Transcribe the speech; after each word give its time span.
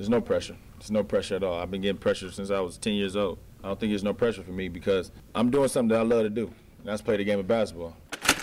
There's 0.00 0.08
no 0.08 0.22
pressure. 0.22 0.56
There's 0.78 0.90
no 0.90 1.04
pressure 1.04 1.36
at 1.36 1.42
all. 1.42 1.60
I've 1.60 1.70
been 1.70 1.82
getting 1.82 1.98
pressure 1.98 2.30
since 2.30 2.50
I 2.50 2.58
was 2.60 2.78
10 2.78 2.94
years 2.94 3.16
old. 3.16 3.38
I 3.62 3.66
don't 3.66 3.78
think 3.78 3.90
there's 3.90 4.02
no 4.02 4.14
pressure 4.14 4.42
for 4.42 4.50
me 4.50 4.70
because 4.70 5.12
I'm 5.34 5.50
doing 5.50 5.68
something 5.68 5.90
that 5.90 6.00
I 6.00 6.04
love 6.04 6.22
to 6.22 6.30
do. 6.30 6.46
And 6.46 6.86
that's 6.86 7.02
play 7.02 7.18
the 7.18 7.24
game 7.24 7.38
of 7.38 7.46
basketball. 7.46 7.94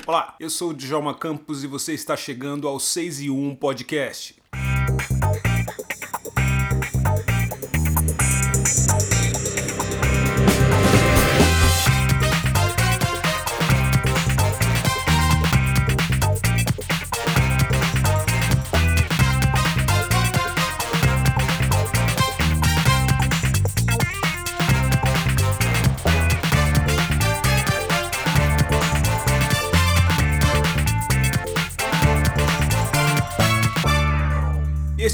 Olá, 0.05 0.35
eu 0.39 0.51
sou 0.51 0.69
o 0.69 0.73
Djalma 0.75 1.15
Campos 1.15 1.63
e 1.63 1.67
você 1.67 1.95
está 1.95 2.15
chegando 2.15 2.67
ao 2.67 2.79
6 2.79 3.21
e 3.21 3.31
1 3.31 3.55
Podcast. 3.55 4.35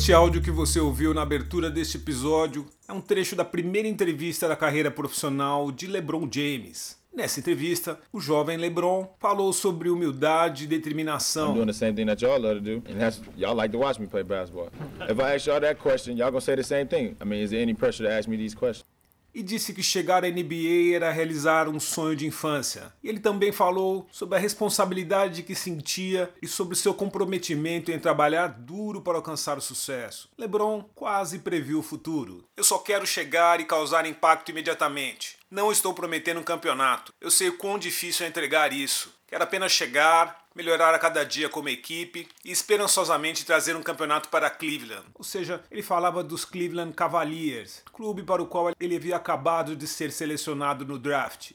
Este 0.03 0.11
áudio 0.11 0.41
que 0.41 0.51
você 0.51 0.81
ouviu 0.81 1.13
na 1.13 1.21
abertura 1.21 1.71
deste 1.71 1.95
episódio 1.95 2.65
é 2.89 2.91
um 2.91 2.99
trecho 2.99 3.37
da 3.37 3.45
primeira 3.45 3.87
entrevista 3.87 4.49
da 4.49 4.55
carreira 4.57 4.91
profissional 4.91 5.71
de 5.71 5.87
LeBron 5.87 6.27
James. 6.29 6.97
Nessa 7.15 7.39
entrevista, 7.39 7.97
o 8.11 8.19
jovem 8.19 8.57
LeBron 8.57 9.07
falou 9.17 9.53
sobre 9.53 9.89
humildade 9.89 10.65
e 10.65 10.67
determinação. 10.67 11.51
I'm 11.51 11.53
doing 11.53 11.67
the 11.67 11.73
same 11.73 11.93
thing 11.93 12.05
that 12.07 12.21
y'all 12.21 12.37
love 12.37 12.55
to 12.55 12.59
do, 12.59 12.83
and 12.91 12.99
that's 12.99 13.21
y'all 13.37 13.55
like 13.55 13.71
to 13.71 13.79
watch 13.79 13.97
me 13.97 14.05
play 14.05 14.23
basketball. 14.23 14.67
If 15.09 15.17
I 15.21 15.35
ask 15.35 15.47
y'all 15.47 15.61
that 15.61 15.79
question, 15.81 16.17
y'all 16.17 16.31
gonna 16.31 16.41
say 16.41 16.57
the 16.57 16.63
same 16.63 16.85
thing. 16.85 17.15
I 17.21 17.23
mean, 17.23 17.41
is 17.41 17.51
there 17.51 17.61
any 17.61 17.73
pressure 17.73 18.03
to 18.03 18.11
ask 18.11 18.27
me 18.27 18.35
these 18.35 18.53
questions? 18.53 18.83
E 19.33 19.41
disse 19.41 19.73
que 19.73 19.81
chegar 19.81 20.23
à 20.23 20.29
NBA 20.29 20.93
era 20.95 21.11
realizar 21.11 21.67
um 21.67 21.79
sonho 21.79 22.15
de 22.15 22.27
infância. 22.27 22.93
E 23.03 23.09
ele 23.09 23.19
também 23.19 23.51
falou 23.51 24.07
sobre 24.11 24.37
a 24.37 24.41
responsabilidade 24.41 25.43
que 25.43 25.55
sentia 25.55 26.31
e 26.41 26.47
sobre 26.47 26.75
seu 26.75 26.93
comprometimento 26.93 27.91
em 27.91 27.99
trabalhar 27.99 28.47
duro 28.47 29.01
para 29.01 29.17
alcançar 29.17 29.57
o 29.57 29.61
sucesso. 29.61 30.29
LeBron 30.37 30.83
quase 30.93 31.39
previu 31.39 31.79
o 31.79 31.83
futuro. 31.83 32.45
Eu 32.55 32.63
só 32.63 32.77
quero 32.77 33.05
chegar 33.05 33.59
e 33.59 33.65
causar 33.65 34.05
impacto 34.05 34.49
imediatamente. 34.49 35.37
Não 35.49 35.71
estou 35.71 35.93
prometendo 35.93 36.39
um 36.39 36.43
campeonato. 36.43 37.13
Eu 37.21 37.29
sei 37.29 37.49
o 37.49 37.57
quão 37.57 37.77
difícil 37.77 38.25
é 38.25 38.29
entregar 38.29 38.73
isso. 38.73 39.12
Quero 39.33 39.45
apenas 39.45 39.71
chegar, 39.71 40.45
melhorar 40.53 40.93
a 40.93 40.99
cada 40.99 41.23
dia 41.23 41.49
como 41.49 41.67
equipe 41.67 42.29
e 42.45 42.51
esperançosamente 42.51 43.43
trazer 43.43 43.75
um 43.75 43.81
campeonato 43.81 44.29
para 44.29 44.47
Cleveland. 44.47 45.07
Ou 45.15 45.23
seja, 45.23 45.63
ele 45.71 45.81
falava 45.81 46.23
dos 46.23 46.45
Cleveland 46.45 46.93
Cavaliers, 46.93 47.81
clube 47.91 48.21
para 48.21 48.43
o 48.43 48.45
qual 48.45 48.71
ele 48.79 48.95
havia 48.95 49.15
acabado 49.15 49.75
de 49.75 49.87
ser 49.87 50.11
selecionado 50.11 50.85
no 50.85 50.99
draft. 50.99 51.53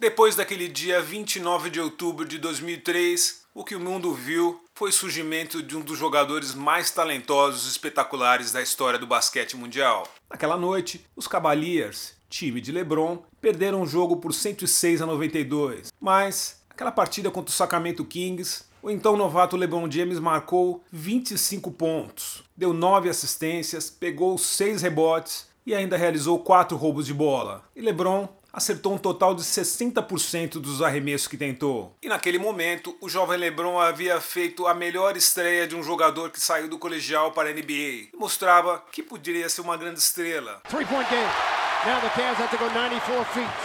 Depois 0.00 0.34
daquele 0.34 0.66
dia 0.66 1.00
29 1.00 1.70
de 1.70 1.80
outubro 1.80 2.26
de 2.26 2.38
2003, 2.38 3.44
o 3.54 3.62
que 3.62 3.76
o 3.76 3.80
mundo 3.80 4.12
viu 4.12 4.64
foi 4.74 4.90
o 4.90 4.92
surgimento 4.92 5.62
de 5.62 5.76
um 5.76 5.80
dos 5.80 5.96
jogadores 5.96 6.56
mais 6.56 6.90
talentosos 6.90 7.66
e 7.66 7.70
espetaculares 7.70 8.50
da 8.50 8.60
história 8.60 8.98
do 8.98 9.06
basquete 9.06 9.56
mundial. 9.56 10.08
Naquela 10.28 10.56
noite, 10.56 11.06
os 11.14 11.28
Cavaliers 11.28 12.20
time 12.32 12.62
de 12.62 12.72
LeBron, 12.72 13.18
perderam 13.40 13.82
o 13.82 13.86
jogo 13.86 14.16
por 14.16 14.32
106 14.32 15.02
a 15.02 15.06
92. 15.06 15.92
Mas 16.00 16.62
aquela 16.70 16.90
partida 16.90 17.30
contra 17.30 17.50
o 17.50 17.54
Sacramento 17.54 18.04
Kings, 18.04 18.64
o 18.82 18.90
então 18.90 19.16
novato 19.16 19.56
LeBron 19.56 19.88
James 19.90 20.18
marcou 20.18 20.82
25 20.90 21.70
pontos, 21.70 22.42
deu 22.56 22.72
9 22.72 23.10
assistências, 23.10 23.90
pegou 23.90 24.38
6 24.38 24.80
rebotes 24.80 25.46
e 25.66 25.74
ainda 25.74 25.96
realizou 25.96 26.38
4 26.38 26.76
roubos 26.76 27.06
de 27.06 27.14
bola. 27.14 27.62
E 27.76 27.82
LeBron 27.82 28.26
acertou 28.50 28.94
um 28.94 28.98
total 28.98 29.34
de 29.34 29.42
60% 29.42 30.52
dos 30.52 30.82
arremessos 30.82 31.28
que 31.28 31.36
tentou. 31.36 31.96
E 32.02 32.08
naquele 32.08 32.38
momento, 32.38 32.96
o 33.00 33.08
jovem 33.08 33.38
LeBron 33.38 33.78
havia 33.78 34.20
feito 34.20 34.66
a 34.66 34.74
melhor 34.74 35.16
estreia 35.16 35.66
de 35.66 35.76
um 35.76 35.82
jogador 35.82 36.30
que 36.30 36.40
saiu 36.40 36.68
do 36.68 36.78
colegial 36.78 37.32
para 37.32 37.50
a 37.50 37.52
NBA 37.52 37.72
e 37.72 38.10
mostrava 38.14 38.84
que 38.90 39.02
poderia 39.02 39.48
ser 39.48 39.60
uma 39.60 39.76
grande 39.76 40.00
estrela. 40.00 40.60
Three-point 40.68 41.08
game. 41.08 41.61
Now 41.82 41.98
the 41.98 42.14
Cavs 42.14 42.38
have 42.38 42.54
to 42.54 42.62
go 42.62 42.70
94 42.70 43.26
feet. 43.34 43.58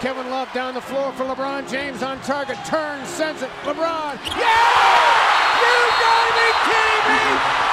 Kevin 0.00 0.24
Love 0.32 0.48
down 0.56 0.72
the 0.72 0.80
floor 0.80 1.12
for 1.12 1.28
LeBron 1.28 1.68
James 1.68 2.00
on 2.00 2.16
target. 2.24 2.56
Turns, 2.64 3.04
sends 3.12 3.44
it. 3.44 3.52
LeBron. 3.68 4.16
Yeah! 4.40 4.48
You 5.60 5.76
gotta 6.00 6.32
be 6.32 6.48
kidding 6.64 7.04
me! 7.12 7.24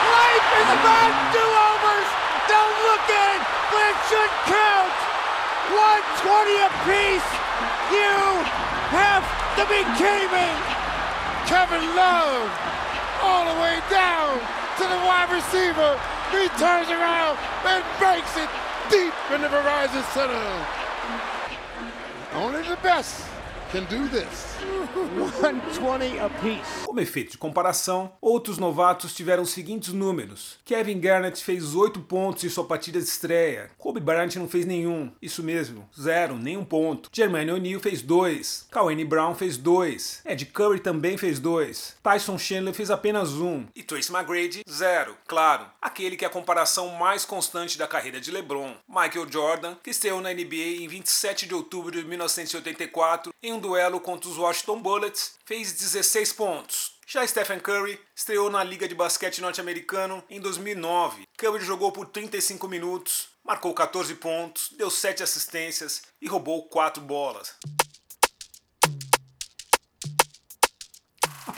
Life 0.03 0.47
is 0.59 0.69
about 0.83 1.15
do-overs! 1.31 2.09
Don't 2.51 2.75
look 2.91 3.07
at 3.07 3.39
it, 3.39 3.43
but 3.71 3.83
it 3.87 3.99
should 4.11 4.33
count! 4.51 4.95
120 6.27 6.59
apiece! 6.59 7.29
You 7.95 8.19
have 8.99 9.23
to 9.55 9.63
be 9.71 9.79
kidding 9.95 10.31
me! 10.35 10.49
Kevin 11.47 11.87
Love 11.95 12.51
all 13.23 13.47
the 13.47 13.57
way 13.63 13.79
down 13.87 14.43
to 14.75 14.83
the 14.83 14.99
wide 15.07 15.31
receiver. 15.31 15.95
He 16.35 16.51
turns 16.59 16.91
around 16.91 17.39
and 17.63 17.79
breaks 17.95 18.35
it 18.35 18.51
deep 18.89 19.13
in 19.31 19.41
the 19.41 19.47
Verizon 19.47 20.03
Center. 20.13 20.65
Only 22.33 22.63
the 22.63 22.77
best 22.81 23.25
can 23.71 23.83
do 23.83 24.09
this. 24.09 24.57
120 25.33 26.19
apiece. 26.19 26.85
Como 26.85 26.99
efeito 26.99 27.31
de 27.31 27.37
comparação, 27.37 28.11
outros 28.19 28.57
novatos 28.57 29.13
tiveram 29.13 29.43
os 29.43 29.51
seguintes 29.51 29.93
números. 29.93 30.59
Kevin 30.65 30.99
Garnett 30.99 31.43
fez 31.43 31.75
8 31.75 31.99
pontos 32.01 32.43
em 32.43 32.49
sua 32.49 32.63
partida 32.63 32.99
de 32.99 33.05
estreia. 33.05 33.69
Kobe 33.77 33.99
Bryant 33.99 34.35
não 34.35 34.47
fez 34.47 34.65
nenhum. 34.65 35.11
Isso 35.21 35.43
mesmo, 35.43 35.87
zero, 35.99 36.37
nenhum 36.37 36.65
ponto. 36.65 37.09
Jermaine 37.13 37.51
O'Neal 37.51 37.79
fez 37.79 38.01
2. 38.01 38.67
Kawhi 38.71 39.05
Brown 39.05 39.35
fez 39.35 39.57
2. 39.57 40.21
Ed 40.25 40.45
Curry 40.47 40.79
também 40.79 41.17
fez 41.17 41.39
2. 41.39 41.97
Tyson 42.01 42.37
Chandler 42.37 42.73
fez 42.73 42.89
apenas 42.89 43.33
um. 43.33 43.65
E 43.75 43.83
Tracy 43.83 44.11
McGrady, 44.11 44.63
zero. 44.69 45.15
Claro, 45.27 45.65
aquele 45.81 46.17
que 46.17 46.25
é 46.25 46.27
a 46.27 46.31
comparação 46.31 46.89
mais 46.89 47.25
constante 47.25 47.77
da 47.77 47.87
carreira 47.87 48.19
de 48.19 48.31
LeBron. 48.31 48.73
Michael 48.87 49.31
Jordan, 49.31 49.75
que 49.83 49.91
estreou 49.91 50.21
na 50.21 50.33
NBA 50.33 50.81
em 50.81 50.87
27 50.87 51.47
de 51.47 51.53
outubro 51.53 51.91
de 51.91 52.03
1984 52.03 53.31
em 53.41 53.53
um 53.53 53.58
duelo 53.59 53.99
contra 53.99 54.29
os 54.29 54.37
Washington 54.37 54.81
Bullets, 54.81 55.35
fez 55.45 55.73
16 55.73 56.33
pontos. 56.33 56.99
Já 57.07 57.25
Stephen 57.25 57.59
Curry 57.59 57.99
estreou 58.15 58.51
na 58.51 58.63
Liga 58.63 58.87
de 58.87 58.93
Basquete 58.93 59.41
Norte-Americano 59.41 60.23
em 60.29 60.39
2009. 60.39 61.27
Curry 61.37 61.63
jogou 61.65 61.91
por 61.91 62.07
35 62.07 62.67
minutos, 62.67 63.29
marcou 63.43 63.73
14 63.73 64.13
pontos, 64.15 64.69
deu 64.77 64.91
7 64.91 65.23
assistências 65.23 66.03
e 66.21 66.27
roubou 66.27 66.69
4 66.69 67.01
bolas. 67.01 67.55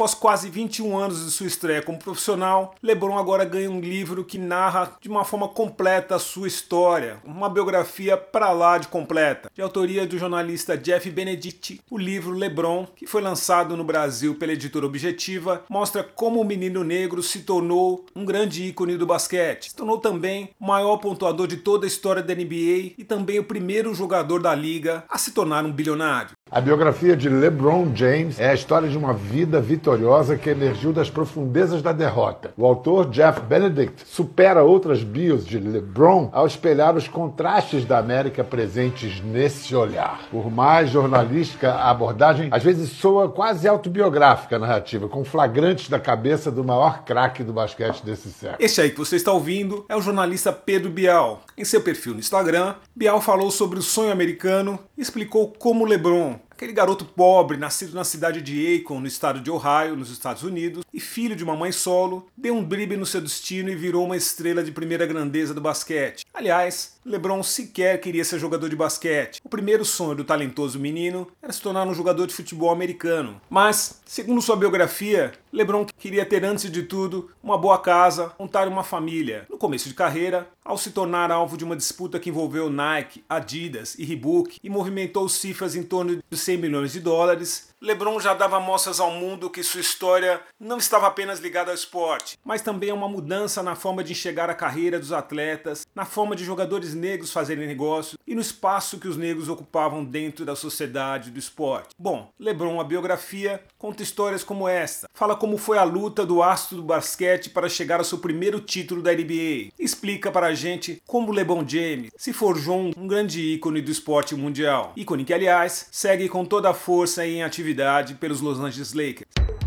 Após 0.02 0.16
quase 0.16 0.50
21 0.50 0.98
anos 0.98 1.24
de 1.24 1.30
sua 1.30 1.46
estreia 1.46 1.80
como 1.80 2.00
profissional, 2.00 2.74
LeBron 2.82 3.20
agora 3.20 3.46
ganha 3.46 3.70
um 3.70 3.80
livro 3.80 4.26
que 4.26 4.40
narra 4.40 4.98
de 5.00 5.08
uma 5.08 5.24
forma 5.24 5.48
completa 5.48 6.16
a 6.16 6.20
sua 6.20 6.48
história, 6.48 7.20
uma 7.24 7.48
biografia 7.48 8.18
para 8.18 8.52
lá 8.52 8.80
de 8.80 8.88
completa, 8.88 9.52
de 9.54 9.62
autoria 9.62 10.08
do 10.08 10.18
jornalista 10.18 10.76
Jeff 10.76 11.08
Benedict. 11.12 11.82
O 11.88 12.00
livro 12.00 12.32
LeBron, 12.32 12.88
que 12.96 13.06
foi 13.06 13.22
lançado 13.22 13.78
no 13.78 13.84
Brasil 13.84 14.34
pela 14.34 14.54
editora 14.54 14.88
Objetiva, 14.88 15.64
mostra 15.70 16.04
como 16.04 16.42
o 16.42 16.46
menino 16.46 16.84
negro 16.84 17.22
se 17.22 17.42
tornou 17.42 18.08
um 18.16 18.26
grande 18.26 18.64
ícone 18.64 18.98
do 18.98 19.06
basquete. 19.06 19.70
Se 19.70 19.76
tornou 19.76 20.00
também 20.00 20.50
o 20.60 20.66
maior 20.66 20.98
pontuador 20.98 21.46
de 21.46 21.58
toda 21.58 21.86
a 21.86 21.88
história 21.88 22.24
da 22.24 22.34
NBA 22.34 22.96
e 22.98 23.06
também 23.08 23.38
o 23.38 23.44
primeiro 23.44 23.94
jogador 23.94 24.42
da 24.42 24.56
liga 24.56 25.04
a 25.08 25.20
se 25.20 25.32
tornar 25.32 25.64
um 25.64 25.72
bilionário. 25.72 26.32
A 26.54 26.60
biografia 26.60 27.16
de 27.16 27.30
LeBron 27.30 27.96
James 27.96 28.38
é 28.38 28.50
a 28.50 28.54
história 28.54 28.90
de 28.90 28.98
uma 28.98 29.14
vida 29.14 29.62
vitoriosa 29.62 30.36
que 30.36 30.50
emergiu 30.50 30.92
das 30.92 31.10
profundezas 31.10 31.82
da 31.82 31.94
derrota. 31.94 32.54
O 32.58 32.66
autor 32.66 33.10
Jeff 33.10 33.40
Benedict 33.40 34.04
supera 34.06 34.62
outras 34.62 35.02
bios 35.02 35.46
de 35.46 35.58
LeBron 35.58 36.30
ao 36.34 36.46
espelhar 36.46 36.98
os 36.98 37.08
contrastes 37.08 37.86
da 37.86 38.00
América 38.00 38.44
presentes 38.44 39.22
nesse 39.22 39.74
olhar. 39.74 40.28
Por 40.30 40.52
mais 40.52 40.90
jornalística 40.90 41.72
a 41.72 41.90
abordagem, 41.90 42.50
às 42.52 42.62
vezes 42.62 42.90
soa 42.90 43.30
quase 43.30 43.66
autobiográfica 43.66 44.58
a 44.58 44.60
narrativa, 44.60 45.08
com 45.08 45.24
flagrantes 45.24 45.88
da 45.88 46.02
cabeça 46.02 46.52
do 46.52 46.66
maior 46.66 47.06
craque 47.06 47.46
do 47.46 47.54
basquete 47.54 48.04
desse 48.04 48.30
século. 48.30 48.58
Esse 48.60 48.82
aí 48.82 48.90
que 48.90 49.00
você 49.00 49.16
está 49.16 49.32
ouvindo 49.32 49.86
é 49.88 49.96
o 49.96 50.02
jornalista 50.02 50.52
Pedro 50.52 50.90
Bial. 50.90 51.44
Em 51.58 51.64
seu 51.64 51.80
perfil 51.80 52.12
no 52.12 52.20
Instagram, 52.20 52.76
Bial 52.94 53.22
falou 53.22 53.50
sobre 53.50 53.80
o 53.80 53.82
sonho 53.82 54.12
americano 54.12 54.78
e 54.98 55.02
explicou 55.02 55.54
como 55.58 55.86
LeBron 55.86 56.42
Aquele 56.62 56.74
garoto 56.74 57.04
pobre, 57.04 57.58
nascido 57.58 57.96
na 57.96 58.04
cidade 58.04 58.40
de 58.40 58.76
Akon, 58.76 59.00
no 59.00 59.08
estado 59.08 59.40
de 59.40 59.50
Ohio, 59.50 59.96
nos 59.96 60.12
Estados 60.12 60.44
Unidos, 60.44 60.86
e 60.94 61.00
filho 61.00 61.36
de 61.36 61.44
uma 61.44 61.56
mãe 61.56 61.72
solo, 61.72 62.28
deu 62.38 62.56
um 62.56 62.64
drible 62.64 62.98
no 62.98 63.06
seu 63.08 63.20
destino 63.20 63.72
e 63.72 63.76
virou 63.76 64.06
uma 64.06 64.16
estrela 64.16 64.64
de 64.64 64.72
primeira 64.72 65.08
grandeza 65.08 65.56
do 65.56 65.60
basquete. 65.60 66.24
Aliás, 66.32 67.00
LeBron 67.04 67.42
sequer 67.42 68.00
queria 68.00 68.24
ser 68.24 68.38
jogador 68.38 68.70
de 68.70 68.76
basquete. 68.76 69.42
O 69.44 69.50
primeiro 69.50 69.84
sonho 69.84 70.16
do 70.16 70.24
talentoso 70.24 70.80
menino 70.80 71.28
era 71.42 71.52
se 71.52 71.62
tornar 71.62 71.88
um 71.88 71.96
jogador 71.96 72.28
de 72.28 72.34
futebol 72.34 72.70
americano. 72.70 73.42
Mas, 73.50 74.02
segundo 74.06 74.42
sua 74.42 74.56
biografia, 74.56 75.32
LeBron 75.52 75.86
queria 75.98 76.26
ter 76.26 76.46
antes 76.46 76.72
de 76.72 76.84
tudo 76.84 77.32
uma 77.42 77.58
boa 77.58 77.80
casa, 77.80 78.34
montar 78.38 78.68
uma 78.68 78.84
família. 78.84 79.48
No 79.50 79.58
começo 79.58 79.90
de 79.90 79.96
carreira, 79.96 80.48
ao 80.64 80.78
se 80.78 80.92
tornar 80.92 81.32
alvo 81.32 81.58
de 81.58 81.64
uma 81.64 81.76
disputa 81.76 82.20
que 82.20 82.30
envolveu 82.30 82.70
Nike, 82.70 83.24
Adidas 83.28 83.96
e 83.98 84.06
Reebok 84.06 84.60
e 84.64 84.70
movimentou 84.70 85.28
cifras 85.28 85.76
em 85.76 85.82
torno 85.82 86.22
de 86.30 86.38
100 86.38 86.58
milhões 86.58 86.92
de 86.92 87.00
dólares, 87.00 87.71
LeBron 87.82 88.20
já 88.20 88.36
dava 88.36 88.60
mostras 88.60 89.00
ao 89.00 89.10
mundo 89.10 89.50
que 89.50 89.64
sua 89.64 89.82
história 89.82 90.40
não 90.60 90.78
estava 90.78 91.08
apenas 91.08 91.40
ligada 91.40 91.72
ao 91.72 91.76
esporte, 91.76 92.38
mas 92.46 92.62
também 92.62 92.92
a 92.92 92.94
uma 92.94 93.10
mudança 93.10 93.64
na 93.64 93.76
forma 93.76 94.04
de 94.04 94.12
enxergar 94.12 94.52
a 94.52 94.54
carreira 94.54 95.00
dos 95.00 95.12
atletas, 95.12 95.88
na 95.96 96.06
forma 96.06 96.36
de 96.36 96.46
jogadores 96.46 96.94
negros 96.94 97.34
fazerem 97.34 97.66
negócio 97.66 98.20
e 98.28 98.36
no 98.36 98.42
espaço 98.42 99.00
que 99.00 99.08
os 99.08 99.18
negros 99.18 99.50
ocupavam 99.50 100.06
dentro 100.06 100.46
da 100.46 100.56
sociedade 100.56 101.32
do 101.32 101.40
esporte. 101.40 101.96
Bom, 101.98 102.30
LeBron, 102.40 102.80
a 102.80 102.84
biografia, 102.84 103.64
conta 103.82 104.04
histórias 104.04 104.44
como 104.44 104.70
esta. 104.70 105.10
Fala 105.14 105.36
como 105.36 105.58
foi 105.58 105.78
a 105.80 105.84
luta 105.84 106.26
do 106.26 106.44
astro 106.44 106.78
do 106.78 106.84
basquete 106.84 107.50
para 107.50 107.68
chegar 107.68 108.00
ao 108.00 108.06
seu 108.06 108.20
primeiro 108.20 108.60
título 108.60 109.02
da 109.02 109.12
NBA. 109.12 109.72
Explica 109.80 110.32
para 110.32 110.48
a 110.48 110.54
gente 110.54 111.02
como 111.08 111.32
LeBron 111.32 111.68
James 111.68 112.12
se 112.16 112.32
forjou 112.32 112.92
um 112.96 113.08
grande 113.08 113.42
ícone 113.42 113.82
do 113.82 113.90
esporte 113.90 114.36
mundial. 114.36 114.94
Ícone 114.96 115.26
que, 115.26 115.34
aliás, 115.34 115.88
segue 115.92 116.30
com 116.30 116.46
toda 116.46 116.70
a 116.70 116.74
força 116.76 117.26
em 117.26 117.42
atividade 117.42 117.72
atividade 117.72 118.16
pelos 118.16 118.42
Los 118.42 118.60
Angeles 118.60 118.94
Lakers. 118.94 119.61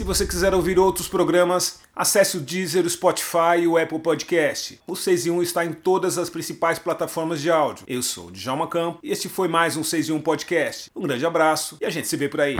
Se 0.00 0.04
você 0.04 0.26
quiser 0.26 0.54
ouvir 0.54 0.78
outros 0.78 1.08
programas, 1.08 1.80
acesse 1.94 2.38
o 2.38 2.40
Deezer, 2.40 2.86
o 2.86 2.88
Spotify 2.88 3.58
e 3.60 3.66
o 3.66 3.76
Apple 3.76 3.98
Podcast. 3.98 4.80
O 4.86 4.96
6 4.96 5.26
em 5.26 5.30
1 5.30 5.42
está 5.42 5.62
em 5.62 5.74
todas 5.74 6.16
as 6.16 6.30
principais 6.30 6.78
plataformas 6.78 7.38
de 7.38 7.50
áudio. 7.50 7.84
Eu 7.86 8.00
sou 8.00 8.28
o 8.28 8.30
Djalma 8.30 8.66
Campo 8.66 8.98
e 9.02 9.12
este 9.12 9.28
foi 9.28 9.46
mais 9.46 9.76
um 9.76 9.84
6 9.84 10.08
em 10.08 10.12
1 10.14 10.22
Podcast. 10.22 10.90
Um 10.96 11.02
grande 11.02 11.26
abraço 11.26 11.76
e 11.82 11.84
a 11.84 11.90
gente 11.90 12.08
se 12.08 12.16
vê 12.16 12.30
por 12.30 12.40
aí. 12.40 12.56